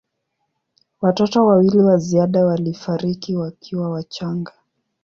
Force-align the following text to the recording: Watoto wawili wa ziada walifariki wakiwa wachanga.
Watoto 1.01 1.45
wawili 1.45 1.77
wa 1.77 1.97
ziada 1.97 2.45
walifariki 2.45 3.35
wakiwa 3.35 3.89
wachanga. 3.89 4.53